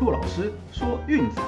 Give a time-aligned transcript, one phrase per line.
[0.00, 1.42] 骆老师说运彩，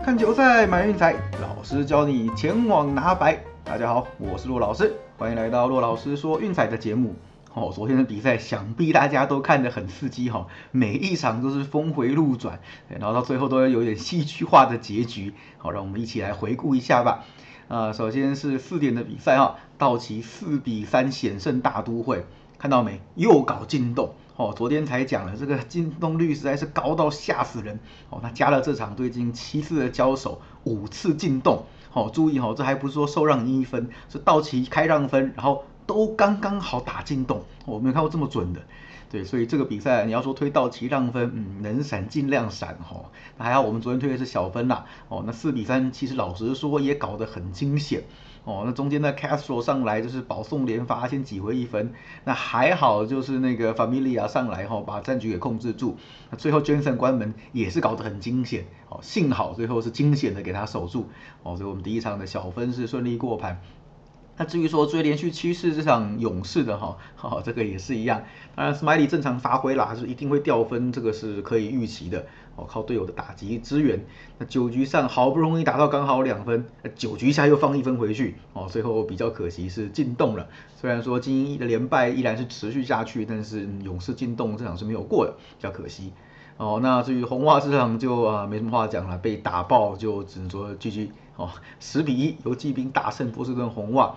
[0.00, 3.42] 看球赛买运彩，老师教你前往拿白。
[3.64, 7.16] 大家好，我是骆老师，欢迎来到骆老师说运彩的节目。
[7.52, 15.34] 哦，昨天的比赛想必大家都看得很刺激哈，每一场都是峰回路转，然后到最后都要有点戏剧化的结局。
[15.58, 17.24] 好，让我们一起来回顾一下吧。
[17.66, 22.24] 啊，首先是四点的比赛哈，道奇四比三险胜大都会，
[22.60, 23.00] 看到没？
[23.14, 24.12] 又搞进洞。
[24.36, 27.80] 哦，昨天才讲了，这个进洞率实在是高到吓死人。
[28.10, 31.64] 哦，那加了这场对进七次的交手，五次进洞。
[31.88, 35.64] 好，注意哦，这还不是说受让一分，是道奇开让分，然后。
[35.86, 38.60] 都刚刚好打进洞，我没有看过这么准的，
[39.10, 43.10] 对，所以这个比赛你要说推到齐让分，嗯，能闪尽量闪哈。
[43.36, 48.04] 那还好，我们昨天推的是小分啦，哦，那四比三其实老实说也搞得很惊险，
[48.44, 51.92] 哦，那中间的 Castro 上来就是保送连发先挤回一分，
[52.22, 55.96] 那还好就是那个 Familia 上来哈把战局给控制住，
[56.30, 61.08] 那最后 Jensen 关门也是搞得很惊险，哦，幸好最后是惊险的给他守住，
[61.42, 63.60] 哦，所以我们第一场的小分是顺利过盘。
[64.40, 68.22] 那至于说追连续七次这场勇士的哈，哈这个也是一样。
[68.56, 72.24] 当然，Smiley 正常发挥啦，是一定会掉分，这个是可以预期的。
[72.56, 74.02] 哦，靠队友的打击支援。
[74.38, 78.36] 那九局上好不容易打到刚好两分，九局下又放一分回去。
[78.54, 80.48] 哦，最后比较可惜是进洞了。
[80.74, 86.14] 虽然说精英的连败依然是持续下去，但是勇士进洞这场是没有过的，比较可惜。
[86.56, 91.10] 哦，那至于红袜这场就啊没什么话讲了，被打爆就只能说 GG。
[91.40, 91.48] 哦，
[91.80, 94.14] 十比一游骑兵大胜波士顿红袜，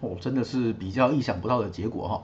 [0.00, 2.22] 哦，真的是比较意想不到的结果哈。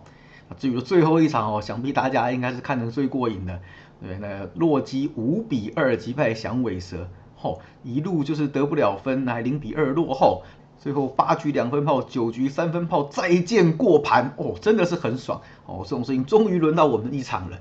[0.57, 3.61] 至于最后一场哦，想必大家应该是看得最过瘾的，
[4.01, 10.45] 对，那洛基五比二击败响尾蛇，吼，一路就是得不了分，还零比二落后，
[10.79, 17.59] 最后八局两分炮，九局三分炮，再见过盘，哦，真的是很爽，哦，这种事情终于轮到我们一场了。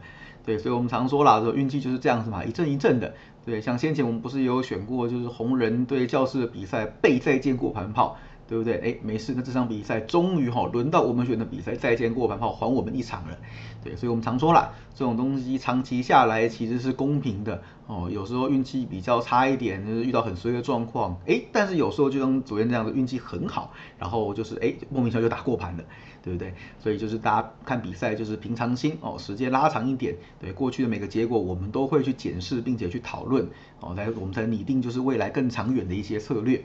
[0.48, 3.14] 对，所以我们常说啦，说运气就是这样子嘛，一阵一阵的。
[3.46, 8.16] 对，像先前我们不是有选过，就是红人对教室的比赛，被再见过盘炮。
[8.48, 8.78] 对不对？
[8.78, 13.38] 哎，没事，那这场比赛终于哈轮到我们选的比赛，再见过盘炮还我们一场了。
[13.84, 18.10] 对，所以我们常说啦，这种东西长期下来其实是公平的哦。
[18.12, 25.84] 有时候运气比较差一点，就是遇到很衰的状况，哎，但是有时候就像昨天这样的运气很好，然后就是哎莫名其妙就打过盘了，
[26.24, 26.54] 对不对？
[26.80, 33.48] 所以就是大家看比赛就是平常心哦，时间拉长一点，对过去的每个结果我们都会去检视，并且去讨论
[33.80, 36.64] 哦，来我们才拟定就是未来更长远的一些策略。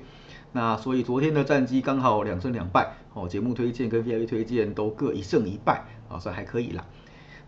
[0.52, 6.84] 那所以昨天的战绩刚好两胜两败哦，节目推荐跟 VIP 推荐都各一胜一败啊，算还可以啦。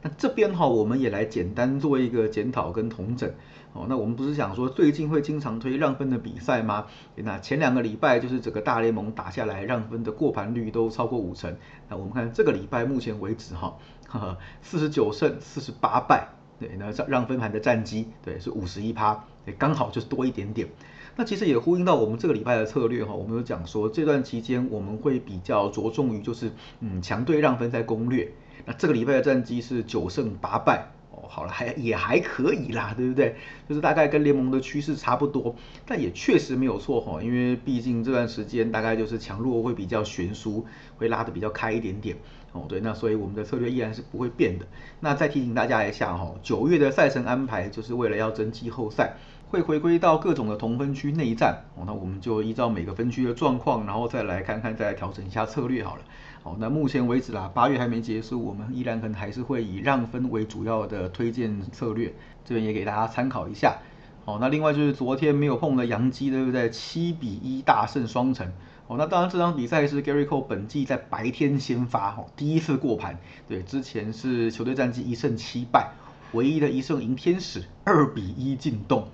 [0.00, 3.30] 那这边哈，我们也来简单做一个检讨跟统整
[3.72, 3.86] 哦。
[3.88, 6.86] 那我们不是想说最近会经常推让分的比赛吗？
[7.16, 11.56] 那前两个礼拜就是整个大联盟打下来让分的过盘率都超过五成。
[11.88, 13.76] 那我们看这个礼拜目前为止哈，
[14.60, 16.28] 四十九胜四十八败，
[16.60, 20.68] 对，那让让分盘的战绩对是五十一趴，对，刚好就是多一点点。
[21.16, 28.32] 那其实也呼应到我们这个礼拜的策略哈，我们有讲说这段期间我们会比较着重于就是嗯强队让分在攻略。
[28.66, 33.36] 那这个礼拜的战绩是九胜八败哦，好了还也还可以啦，对不对？
[33.68, 35.54] 就是大概跟联盟的趋势差不多，
[35.86, 42.16] 但也确实没有错哈，因为毕竟这段时间大概就是强弱会比较悬殊，会拉得比较开一点点
[42.52, 42.64] 哦。
[42.68, 44.66] 对，那所以我们的策略依然是不会变的。
[44.98, 49.14] 那再提醒大家一下哈，九月的赛程安排就是为了要争季后赛。
[49.54, 56.02] 会回归到各种的同分区内战哦，那我们就依照每个分区的状况，然后再来看看，再来调整一下策略好了。
[56.42, 62.12] 好，那目前为止啦，八月还没结束，我们依然可能还是会以让分为主要的推荐策略，
[62.44, 63.78] 这边也给大家参考一下。
[64.24, 66.68] 好，那另外就是昨天没有碰的杨基，对不对？
[66.70, 68.50] 七比一大胜双城。
[68.88, 73.16] 哦，那当然这场比赛是 Gary Cole 本季在白天先发，哦，第一次过盘。
[73.46, 75.92] 对，之前是球队战绩一胜七败，
[76.32, 79.06] 唯一的一胜赢天使，二比一进洞。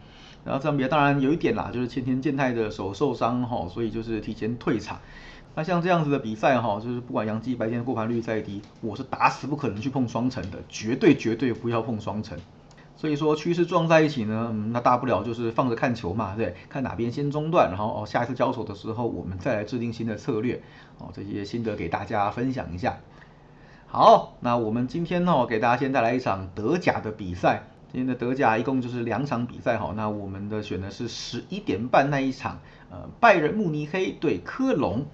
[0.45, 4.99] 然后这场比赛当然有一点啦，就是前田健太的手受伤哈，所以就是提前退场。
[5.55, 12.39] 那像这样子的比赛哈，就是不管杨基白天的过盘率再低，我是打死不可能去碰双城的，绝对绝对不要碰双城。
[12.97, 20.63] 所以说趋势撞在一起呢，那大不了就是放着看球嘛，对，看哪边先中断，然后哦下一次交手的时候我们再来制定新的策略
[20.99, 22.99] 哦，这些心得给大家分享一下。
[23.87, 27.65] 好，那我们今天呢给大家先带来一场德甲的比赛。
[27.93, 35.07] 今天的德甲一共就是两场比赛哈，那我们的选的是十一点半那一场，呃，拜仁慕尼黑对科隆。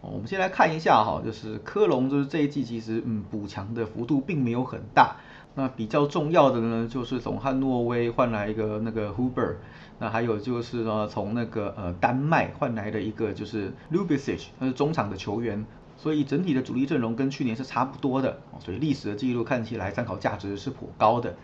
[0.00, 5.16] 我们先来看一下哈，就是科隆就是这一季其实嗯补强的幅度并没有很大，
[5.56, 9.56] 那比较重要的呢就是从汉诺威换来一个那个 Huber，
[9.98, 15.66] 那还有就是呢从那个呃丹麦换来的一个就是 Lubicic，他是中场的球员。
[15.98, 21.36] 所以整体的主力阵容跟去年是差不多的，所以历史的记录看起来参考价值是颇高的。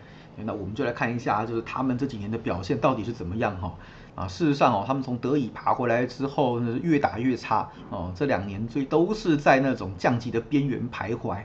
[0.45, 3.75] 那我们就来看一下，就是他们这几年的表现到底是怎么样哈。
[4.15, 8.11] 啊，事实上哦，他们从德乙爬回来之后，越打越差哦。
[8.15, 11.37] 这两年最都是在那种降级的边缘徘徊。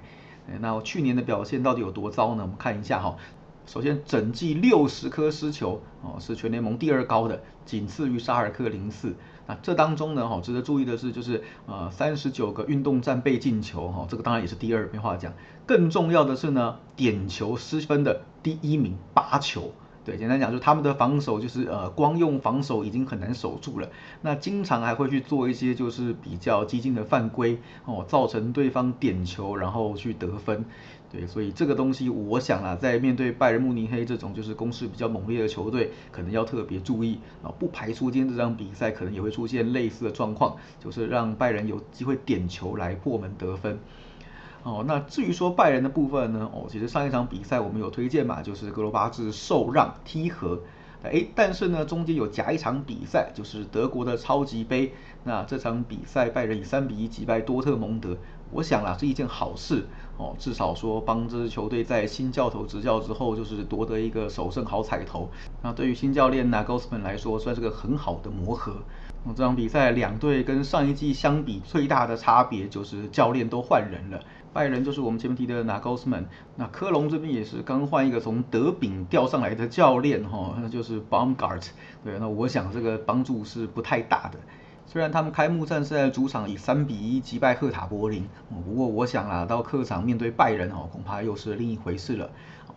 [0.60, 2.42] 那去年的表现到底有多糟呢？
[2.42, 3.16] 我们看一下哈。
[3.66, 9.14] 首先，整季六十颗失球哦，是全联盟第二高的，仅次于沙尔克零四。
[9.46, 15.32] 那这当中呢，哈，值得注意的是，就是呃三十九个运动战被进球哈，这个当然也是第二，没话讲。
[15.66, 19.72] 更重要的是呢，点球失分的第一名八球。
[20.04, 23.88] 对，简单讲就是他们的防守就是呃，光用防守已经很难守住了，
[24.20, 30.66] 那经常还会去做一些就是比较激进的犯规哦，造成对方点球然后去得分。
[31.14, 43.78] 对，所以这个东西我想啊，在面对拜仁慕尼黑这种就是攻势比较猛烈的球队，可能要特别注意啊，不排除今天这场比赛可能也会出现类似的状况，就是让拜仁有机会点球来破门得分。
[44.64, 46.50] 哦，那至于说拜仁的部分呢？
[46.52, 50.58] 哦，其实上一场比赛我们有推荐嘛，就是格罗巴治受让踢和，
[51.04, 54.92] 哎，但是呢中间有夹一场比赛，就是德国的超级杯。
[55.22, 58.16] 那这场比赛拜仁以三比一击败多特蒙德，
[58.54, 59.84] 我想啦是一件好事
[60.16, 65.28] 哦，至少说帮这支球队在新教头执教之后，就是夺得一个首胜好彩头。
[65.60, 68.76] 那对于新教练 Nagosman 来说，算是个很好的磨合。
[69.34, 74.20] 这场比赛两队跟上一季相比，最大的差别就是教练都换人了。
[74.52, 76.24] 拜仁就是我们前面提的拿高斯曼，
[76.54, 81.66] 那科隆这边也是刚换一个从德丙调上来的教练哈，那就是 Baumgart。
[82.04, 84.38] 对，那我想这个帮助是不太大的。
[84.86, 92.30] 虽然他们开幕战是在主场以三比一击败赫塔柏林，不过我想啊，到客场面对拜仁哦，恐怕又是另一回事了。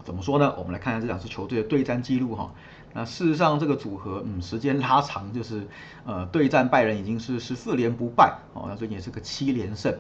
[0.04, 0.56] 怎么说呢？
[0.58, 2.52] 我们来看看这两支球队的对战记录哈。
[2.94, 5.68] 那事实上这个组合，嗯，时间拉长就是
[6.06, 9.94] 呃对战拜仁已经是十四连不败哦，那最近也是个七连胜。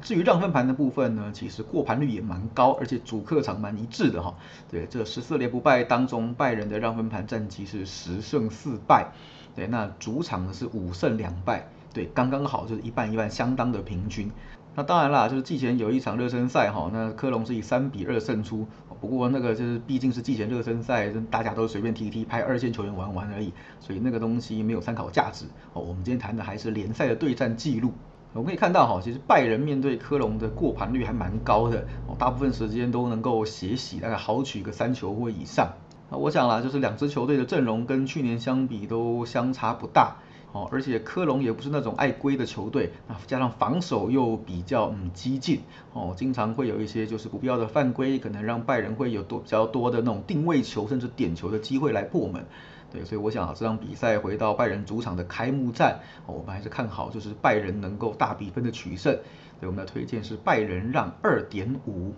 [0.00, 4.34] 至于让分盘的部分呢，其实过盘率也蛮高，而且主客场蛮一致的哈。
[4.70, 9.12] 对，这十四连不败当中，拜仁的让分盘战绩是十胜四败，
[9.54, 14.30] 对，那主场呢是五胜两败，对，刚刚好就是一半一半，相当的平均。
[14.76, 18.66] 那当然啦，就是季前有一场热身赛哈，那科隆是以三比二胜出，
[19.00, 25.82] 不过那个就是毕竟是季前热身赛，大家都随便踢踢，派二线球员玩玩而已，所以那个东西没有参考价值哦。
[25.82, 27.92] 我们今天谈的还是联赛的对战记录。
[28.32, 35.72] 我们可以看到哈，其实拜仁面对科隆的过盘率还蛮高的，哦，大部分时间都能够血洗，大概好取个三球或以上。
[36.10, 40.16] 那我想啦，就是两支球队的阵容跟去年相比都相差不大，
[40.52, 45.60] 哦，而且科隆也不是那种爱归的球队，那加上防守又比较嗯激进，
[45.92, 52.44] 哦，经常会有一些就是不必要的犯规，可能让拜仁会有多比较多的那种定位球甚至点球的机会来破门。
[52.92, 59.16] 对，所以我想啊，这场比赛回到拜仁主场的开幕战，哦我们还是看好就是拜仁能够大比分的取胜。
[59.60, 62.12] 对，我们的推荐是拜仁让二点五。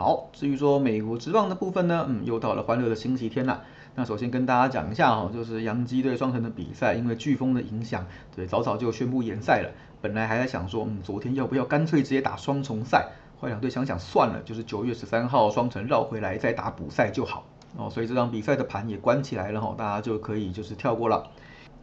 [0.00, 3.62] 好，至于说美国职棒的部分呢，嗯，又到了欢乐的星期天了。
[3.94, 9.70] 那首先跟大家讲一下哈，就是洋基队双城的比赛，因为飓风的影响，对，早早就宣布延赛了。
[10.00, 13.10] 本来还在想说，嗯，昨天要不要干脆直接打双重赛？
[13.38, 17.44] 后来两队想想算了，就是九月十三号双城绕回来再打补赛就好。
[17.76, 21.26] 哦，所以这场比赛的盘也关起来了哈，大家就可以就是跳过了。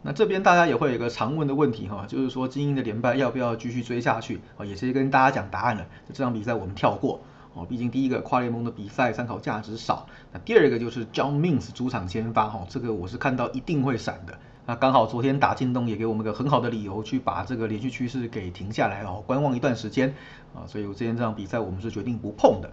[0.02, 4.40] 那这边大家也会有一个常问的问题哈，就是说精英的连败要不要继续追下去？
[4.56, 5.86] 哦，也是跟大家讲答案了。
[6.12, 7.20] 这场比赛我们跳过
[7.58, 10.06] 哦，毕竟第一个跨联盟的比赛参考价值少。
[10.32, 14.38] 那第二个就是 John Means 主场先发哈，这个我是看到一定会闪的。
[14.64, 20.14] 那刚好昨天打进洞也给我们个很好的理由去把这个连续趋势给停下来哦，观望一段时间
[20.54, 22.70] 啊，所以我之前这场比赛我们是决定不碰的。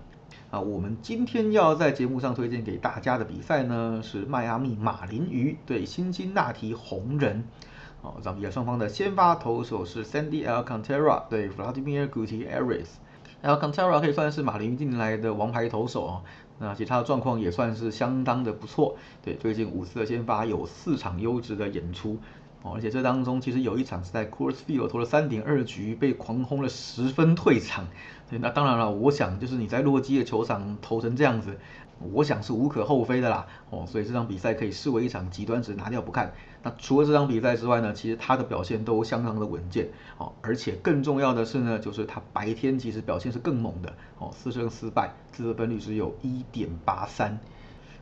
[0.52, 7.46] 啊，我们今天要在节目上推荐给大家的比赛呢，是迈阿密马林鱼对辛辛那提红人。
[8.02, 12.86] 哦，咱们比赛双方的先发投手是 Sandy Alcantara 对 Vladimir Gutierrez。
[13.42, 16.22] 然后 Contara 可以算是马林近年来的王牌投手哦，
[16.60, 18.96] 那其他的状况也算是相当的不错。
[19.24, 22.18] 对，最近五次的先发有四场优质的演出。
[22.64, 27.88] 哦，而且这当中其实有一场是在 Coors Field 投了三点二局，被狂轰了十分退场。
[28.28, 31.60] 对，那当然了，我想就是你在洛基的球场投成这样子，
[32.00, 33.48] 我想是无可厚非的啦。
[33.70, 36.34] 哦，所以这场比赛可以视为一场极端值拿掉不看。
[36.64, 39.88] 那除了这场比赛之外呢，其实他的表现都相当的稳健。
[40.18, 43.94] 哦，而且更重要的是呢，就是他白天其实表现是更猛的。
[44.20, 47.40] 哦，四胜四败，自责分率只有一点八三。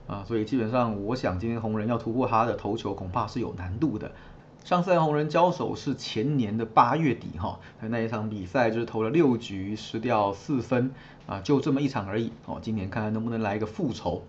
[0.05, 4.12] 啊，所以基本上我想今天红人要突破他的投球，恐怕是有难度的。
[4.63, 10.91] 上次红人交手是前年的八月底哈，那一场比赛就是投了六局失掉四分
[11.25, 12.60] 啊，就这么一场而已哦。
[12.62, 14.24] 今年看看能不能来一个复仇。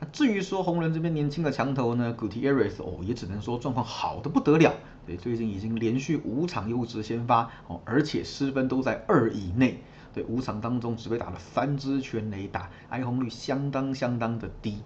[0.00, 4.74] 那至于说红人这边年轻的强头呢，Gutierrez 哦，也只能说状况好的不得了
[5.06, 9.80] 对，最近已经连续五场优质先发哦，而且失分都在二以内。
[10.12, 14.80] 对，五场当中只被打了三支全垒打，挨轰率相当相当的低。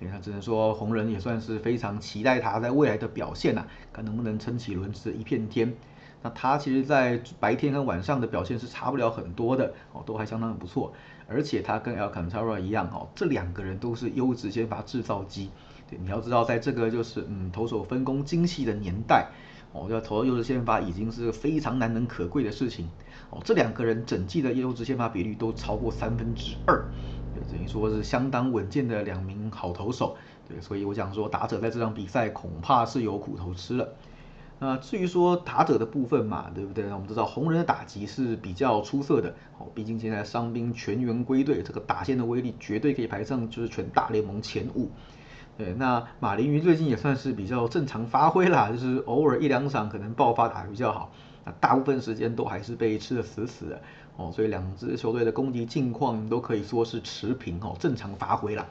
[0.00, 5.74] 对，那只能说红人也算是非常期待他在未来的表现呐，看能不能撑起轮子一片天。
[6.22, 10.92] 那他其实，在白天跟晚上的表现是差不了很多的哦，都还相当的不错。
[11.26, 15.50] 而且他跟 El Cantara 一样哦，这两个人都是优质先发制造机。
[15.88, 19.28] 对，你要知道，在这个就是嗯投手分工精细的年代，
[19.72, 22.88] 哦，要投优质先发已经是非常难能可贵的事情。
[23.30, 26.84] 哦，这两个人整季的优质先发比率都超过三分之二，
[27.50, 30.16] 等于说是相当稳健的两名好投手。
[30.48, 33.88] 对，所以我想说打者在这场比赛恐怕是有苦头吃了。
[34.62, 36.84] 那至于说打者的部分嘛，对不对？
[36.84, 44.90] 那我们知道红人的打击是比较出色的，哦，毕竟现在伤兵全员归队，这个打线的威力绝对可以排上就是全大联盟前五。
[45.56, 51.10] 对，那马林鱼最近也算是比较正常发挥啦，就是偶尔一两场可能爆发打比较好，
[51.46, 53.80] 那大部分时间都还是被吃的死死的，
[54.16, 58.68] 哦，所以两支球队的攻击近况都可以说是持平哦，正常发挥了。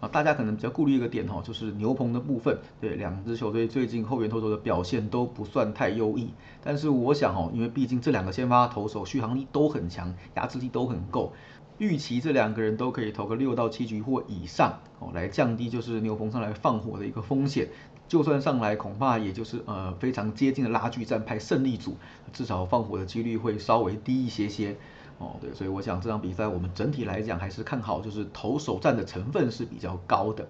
[0.00, 2.58] 啊，大家可能比较顾虑一个点哈，就是牛棚的部分。
[2.80, 6.34] 对，两支球队最近后援投手的表现都不算太优异。
[6.60, 11.32] 但是我想哦，因为毕竟这两个先发投手续航力都很强，压制力都很够，
[11.78, 17.68] 预期这两个人都可以投个六到七局或以上哦，来降低就是牛棚上来放火的一个风险。
[18.08, 21.96] 就算上来，恐怕也就是呃非常接近的拉锯战派胜利组，
[22.32, 24.76] 至少放火的几率会稍微低一些些。
[25.18, 30.46] 哦，对，所以我想这场比赛我们整体来讲还是看好，就是投手战的成分是比较高的。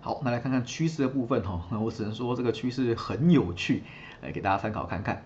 [0.00, 3.84] 好，那来看看趋势的部分哈， 那我只能说这个趋势很有趣，
[4.20, 5.22] 来给大家参考看看。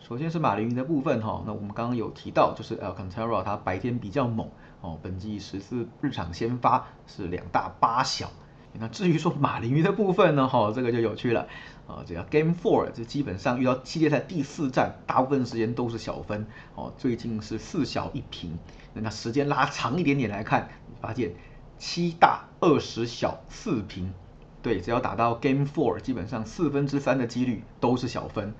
[0.00, 4.50] 首先是马林鱼的部分哈，那我们刚刚有提到，就是 El Cantara 他白天比较猛
[4.84, 8.30] 哦，本季十四日场先发是两大八小。
[8.78, 11.48] 那至于说马林鱼的部分呢，哈，这个就有趣了。
[11.86, 16.92] 啊，只要 Game Four 就基本上遇到系列赛第四战，大部分时间都是小分哦。
[16.98, 18.58] 最近是四小一平，
[18.92, 20.68] 那时间拉长一点点来看，
[21.00, 21.32] 发现
[21.78, 24.12] 七大二十小四平，
[24.60, 28.54] 对，只要打到 Game Four，基本上四分之三的几率都是小分。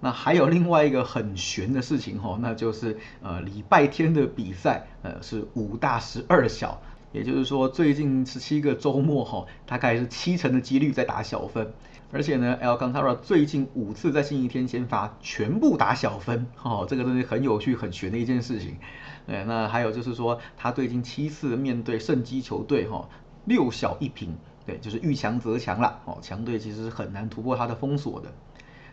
[0.00, 6.80] 那还有另外一个很悬的事情哦，那就是呃礼拜天的比赛，呃是五大十二小，
[7.12, 11.72] 也就是说最近十七个周末哈，大概是七成的几率在打小分。
[12.10, 18.78] 而且呢，El Cantara 最近五次在星期天先发，全部打小分，哦，这个东西很有趣、很悬的一件事情。
[19.26, 23.06] 哎，那还有就是说，他最近七次面对胜基球队，哈，
[23.44, 28.32] 六小一平，对，就是遇强则强了，哦，强队其实是很难突破他的封锁的。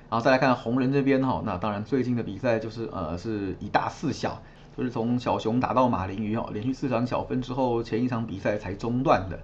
[0.10, 4.42] 然后再来看红人这边，哈，那当然最近的比赛就是呃是一大四小，
[4.78, 9.40] 就是从小熊打到马林鱼，哦，连续四场小分之后，前一场比赛才中断的。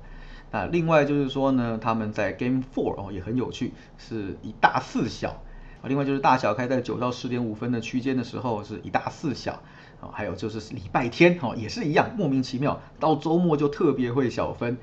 [0.52, 5.42] 那另外就是说呢，他们在 Game Four 哦也很有趣，是一大四小。
[5.84, 9.64] 另外就是大小开在九到十点五分的区间的时候是一大四小
[10.00, 10.12] 啊。
[10.14, 14.78] 还有就是礼拜天哦也是一样，莫名其妙到周末就特别会小分。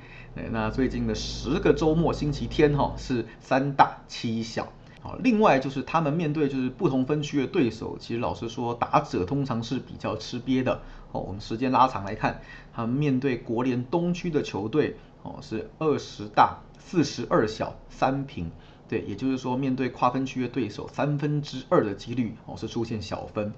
[0.51, 4.73] 那最近的十个周末星期天哈是三大七小。
[5.23, 10.81] 另外就是他们面对就是不同分区的对手，其实老实说打者通常是比较吃瘪的。
[11.13, 12.41] 哦，我们时间拉长来看，
[12.75, 14.97] 他们面对国联东区的球队。
[15.25, 18.53] 哦，是二十大四十二小三平，
[18.89, 23.53] 对，也就是说面对跨分区的对手，三分之二的几率哦是出现小分。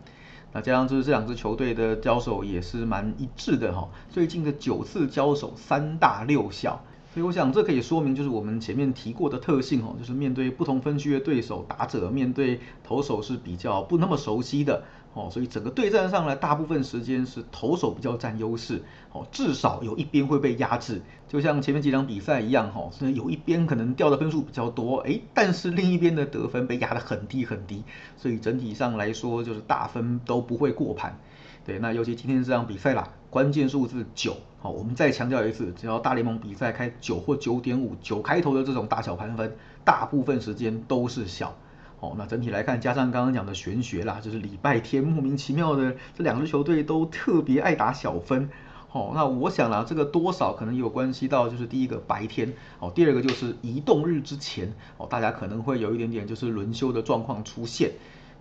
[0.53, 14.85] 那加上就是这两支球队的交手也是蛮一致的哈，最近的九次交手三大六小，所以我想这可以说明就是我们前面提过的特性哦，就是面对不同分区的对手，打者面对投手是比较不那么熟悉的。
[15.13, 27.83] 哦，所以整个对战上来，大部分时间是投手比较占优势，哦，至少有一边会被压制，就像前面几场比赛一样，哈，是有一边可能掉的分数比较多，哎，但是另一边的得分被压得很低很低，
[28.17, 31.19] 所以整体上来说就是大分都不会过盘，
[31.65, 41.55] 对，那尤其今天这场比赛啦，关键数字九，好，我们再强调一次，只要大联盟比赛开九或九点五九开头的这种大小盘分，大部分时间都是小。
[42.01, 48.49] 哦，那整体来看，加上刚刚讲的玄学啦，就是礼拜天莫名其妙的这两支球队都特别爱打小分。
[48.91, 57.93] 哦，那我想啦，这个多少可能有关系到就是第一个白天，哦，第二个就是移动日之前，哦，大家可能会有一点点就是轮休的状况出现，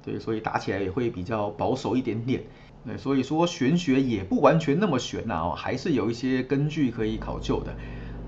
[0.04, 2.42] 对，所以打起来也会比较保守一点点。
[2.86, 7.76] 对，所以说玄学也不完全那么玄呐，哦，还是有一些根据可以考究的。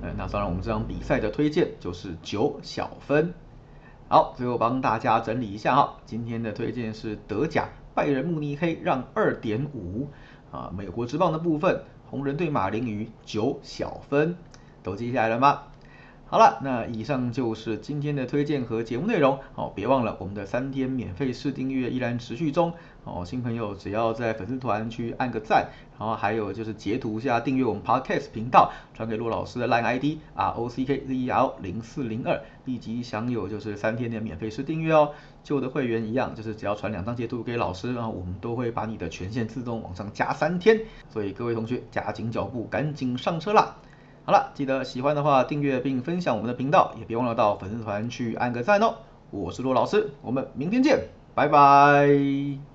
[0.02, 3.34] 呃，那当然我们这场比赛的推荐就是九小分。
[4.10, 10.10] 好，最后帮大家整理一下哈，今天的推荐是德甲拜仁慕尼黑让二点五
[10.52, 14.36] 啊，美国之棒的部分红人对马林鱼九小分，
[14.84, 15.64] 都记下来了吗？
[16.32, 19.38] 好了，那以上就是今天的推荐和节目内容。
[19.56, 22.72] 哦，别忘了我们的三天免费试订阅依然持续中。
[23.04, 25.68] 哦，新朋友只要在粉丝团去按个赞，
[26.00, 35.10] 然后还有就是截图下订阅我们 Podcast 频道，传给骆老师的 Line ID R O C K Z E L 零四零二，立即享有就是三天的免费试订阅哦。
[35.44, 40.80] 旧的会员一样，就是只要传两张截图给老师，然后我们都会把你的权限自动往上加三天。
[41.10, 43.76] 所以各位同学加紧脚步，赶紧上车啦！
[44.24, 48.96] 好了，记得喜欢的话订阅并分享我们的频道，也别忘了到粉丝团去按个赞哦。
[49.32, 52.71] 我是骆老师，我们明天见，拜拜。